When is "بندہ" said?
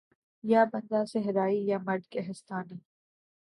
0.73-1.03